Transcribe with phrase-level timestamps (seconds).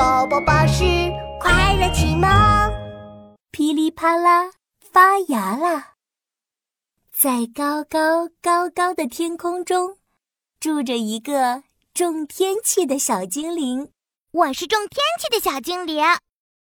[0.00, 0.82] 宝宝巴士
[1.38, 2.26] 快乐启蒙，
[3.50, 5.92] 噼里啪啦发芽啦！
[7.14, 9.98] 在高高高高的天空中，
[10.58, 13.92] 住着一个种天气的小精灵。
[14.32, 16.02] 我是种天气的小精灵，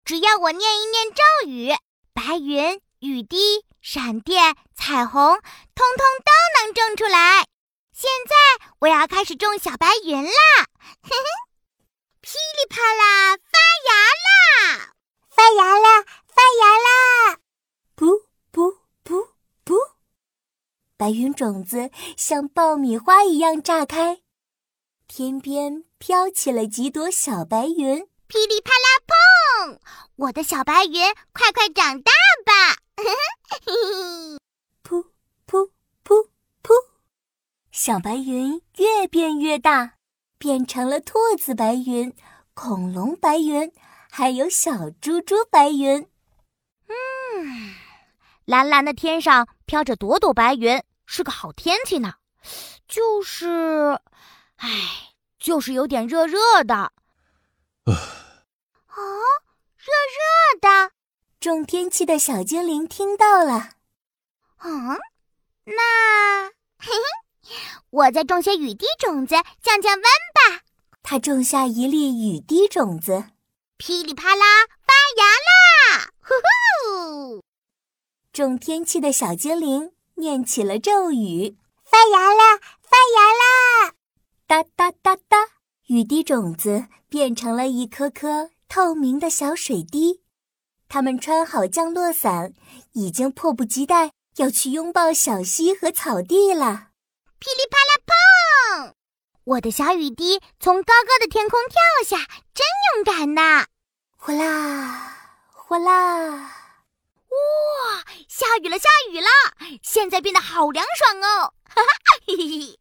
[0.03, 1.75] 只要我念一念咒语，
[2.15, 5.35] 白云、雨滴、闪电、彩虹，
[5.75, 7.45] 通通都能种出来。
[7.93, 10.31] 现在我要开始种小白云啦！
[11.03, 11.46] 嘿嘿。
[12.27, 13.57] 噼里啪啦，发
[13.87, 13.95] 芽
[14.27, 14.93] 啦！
[15.31, 16.03] 发芽啦！
[16.27, 17.39] 发芽啦！
[17.95, 19.29] 噗噗噗
[19.65, 19.77] 噗，
[20.97, 24.23] 白云种子像爆米花一样炸开，
[25.07, 28.09] 天边飘起了几朵小白云。
[28.27, 29.79] 噼里啪啦，砰！
[30.17, 32.11] 我的小白云，快快长大
[32.45, 32.75] 吧！
[34.83, 35.05] 噗
[35.47, 35.71] 噗
[36.05, 36.31] 噗
[36.65, 36.75] 噗，
[37.71, 39.93] 小白云越变越大。
[40.39, 42.15] 变成了兔子白云、
[42.55, 43.73] 恐龙白云，
[44.11, 46.09] 还有小猪猪白云。
[46.89, 47.75] 嗯，
[48.45, 52.15] 蓝蓝的天上飘着朵朵白云，是个好天气呢。
[52.87, 54.01] 就是，
[54.57, 54.69] 唉，
[55.39, 56.75] 就是有点热热的。
[56.75, 56.93] 啊，
[59.77, 60.93] 热热的。
[61.41, 63.71] 种天气的小精灵听到了。
[64.59, 64.99] 嗯，
[65.65, 66.49] 那，
[66.79, 67.26] 嘿嘿。
[67.97, 70.61] 我再种些雨滴种子，降降温吧。
[71.03, 73.25] 他种下一粒雨滴种子，
[73.79, 74.45] 噼里啪啦
[74.87, 75.25] 发芽
[75.97, 76.11] 啦！
[76.21, 76.35] 呼
[77.33, 77.43] 呼！
[78.35, 83.95] 种天气的小精灵念起了咒语：发芽啦，发芽啦！
[84.47, 85.39] 哒哒哒哒，
[85.87, 90.21] 雨滴种子变成了一颗颗透明的小水滴。
[90.87, 92.53] 他们穿好降落伞，
[92.93, 96.89] 已经迫不及待要去拥抱小溪和草地了。
[97.39, 97.86] 噼里啪！
[99.47, 102.67] 我的小雨滴从高高的天空跳下，真
[102.97, 103.67] 勇敢呐！
[104.17, 106.33] 哗啦，哗啦！
[107.29, 109.29] 哇，下雨了，下雨了！
[109.85, 111.55] 现在变得好凉爽哦！
[111.63, 112.77] 哈哈，嘿嘿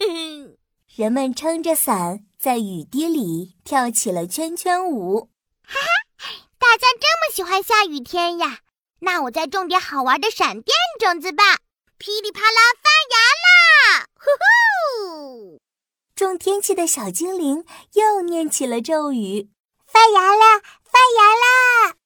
[0.00, 0.58] 嘿！
[0.96, 5.30] 人们撑着伞，在雨滴里跳起了圈圈舞。
[5.64, 5.78] 哈
[6.18, 6.26] 哈，
[6.58, 8.58] 大家这么喜欢下雨天呀？
[8.98, 11.58] 那我再种点好玩的闪电种子吧！
[11.98, 14.08] 噼里啪啦，发芽啦！
[14.18, 15.60] 呼呼！
[16.14, 19.48] 种天气的小精灵又念起了咒语
[19.88, 21.96] ：“发芽啦，发芽啦！”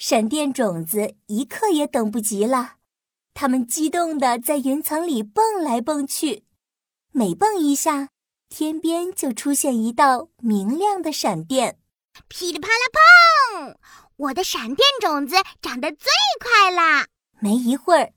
[0.00, 2.76] 闪电种子一刻也等不及了，
[3.34, 6.46] 它们激动地在云层里蹦来蹦去，
[7.10, 8.08] 每蹦一下，
[8.48, 11.78] 天边就出现一道明亮的闪电。
[12.28, 12.88] 噼里啪啦，
[13.58, 13.76] 砰！
[14.16, 16.08] 我的闪电种子长得最
[16.40, 17.08] 快啦！
[17.40, 18.14] 没一会儿，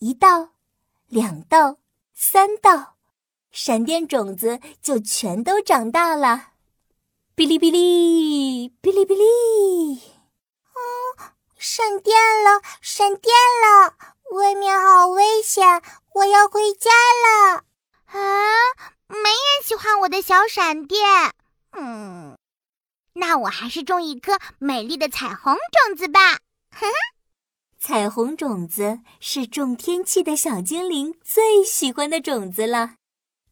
[0.00, 0.54] 一道，
[1.06, 1.76] 两道。
[2.12, 2.93] 三道，
[3.56, 6.48] 闪电种子就全都长大了。
[7.36, 10.02] 哔哩哔哩，哔哩哔哩。
[10.74, 13.32] 哦，闪电了，闪电
[13.62, 13.94] 了！
[14.32, 15.80] 外面好危险，
[16.14, 17.62] 我要回家了。
[18.06, 18.18] 啊，
[19.06, 21.00] 没人喜欢我的小闪电。
[21.70, 22.36] 嗯，
[23.12, 26.20] 那我还是种一颗美丽的彩虹种子吧。
[26.72, 26.92] 哈哈。
[27.78, 32.96] 彩虹种子是种天气的小精灵最喜欢的种子了。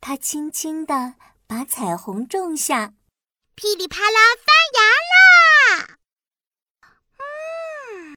[0.04, 1.14] 它轻轻地
[1.46, 2.92] 把彩虹种下，
[3.54, 4.80] 噼里啪啦发芽
[5.12, 5.98] 啦！
[7.18, 8.16] 嗯，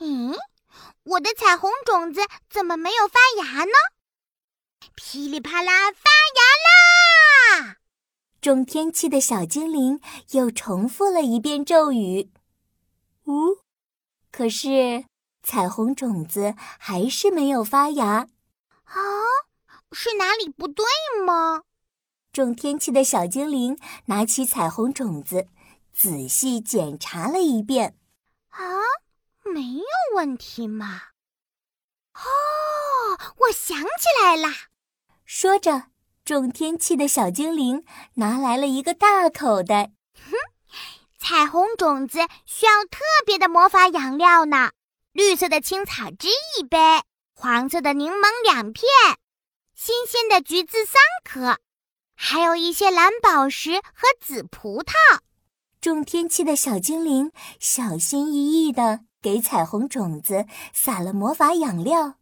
[0.00, 0.36] 嗯，
[1.04, 2.20] 我的彩虹种子
[2.50, 3.72] 怎么没有发芽呢？
[4.96, 7.76] 噼里啪啦发芽啦！
[8.40, 10.00] 种天气的小精灵
[10.32, 12.32] 又重复了一遍咒语。
[13.26, 13.60] 呜，
[14.32, 15.04] 可是。
[15.46, 18.28] 彩虹种子还是没有发芽，
[18.84, 18.96] 啊，
[19.94, 20.84] 是哪里不对
[21.24, 21.62] 吗？
[22.32, 25.46] 种天气的小精灵拿起彩虹种子，
[25.92, 27.96] 仔细检查了一遍，
[28.48, 28.58] 啊，
[29.44, 29.84] 没有
[30.16, 31.02] 问题嘛。
[32.14, 34.52] 哦，我想起来啦！
[35.24, 35.84] 说着，
[36.24, 37.84] 种天气的小精灵
[38.14, 39.92] 拿来了一个大口袋。
[40.14, 40.32] 哼，
[41.18, 44.70] 彩虹种子需要特别的魔法养料呢。
[45.12, 46.78] 绿色的青草汁一杯，
[47.32, 48.88] 黄色的柠檬两片，
[49.76, 50.94] 新鲜的橘子三
[51.24, 51.58] 颗，
[52.14, 54.94] 还有一些蓝宝石和紫葡萄。
[55.80, 62.14] 种天气的小精灵小心翼翼地给彩虹种子撒了魔法养料，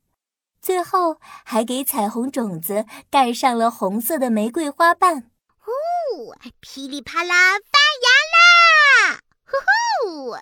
[0.63, 5.31] 最后还给彩虹种子盖上了红色的玫瑰花瓣。
[5.59, 9.21] 呼，噼里啪啦发芽啦！
[9.45, 10.37] 呼呼。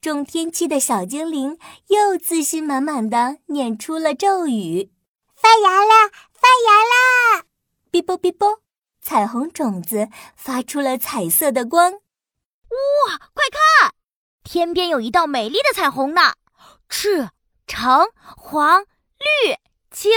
[0.00, 1.58] 种天气的小精灵
[1.88, 4.90] 又自信满满的念出了咒语
[5.36, 6.10] ：“发芽啦，
[6.66, 7.44] 芽啦！”
[7.92, 8.60] 哔啵哔啵，
[9.00, 11.92] 彩虹种子发出了彩色的光。
[11.92, 13.94] 哇，快看，
[14.42, 16.34] 天边有一道美丽的彩虹呢！
[16.88, 17.30] 赤、
[17.66, 19.56] 橙、黄、绿、
[19.90, 20.12] 青、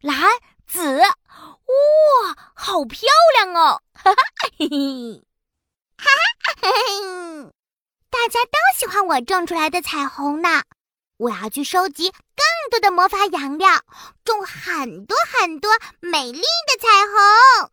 [0.00, 0.32] 蓝、
[0.66, 3.80] 紫，哇，好漂亮哦！
[3.94, 4.22] 哈哈
[4.58, 5.24] 嘿嘿，
[5.96, 6.04] 哈
[6.40, 7.52] 哈嘿嘿，
[8.10, 10.62] 大家都喜欢我种出来的彩虹呢。
[11.16, 13.82] 我要去收集更更多的魔法养料，
[14.24, 15.70] 种很多很多
[16.00, 17.70] 美丽的彩虹。